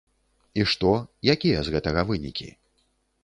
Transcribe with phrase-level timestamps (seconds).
[0.59, 0.89] І што,
[1.33, 2.49] якія з гэтага вынікі?